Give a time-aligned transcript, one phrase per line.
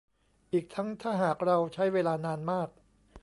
[0.53, 2.69] อีกทั้งถ้าหากเราใช้เวลานานมาก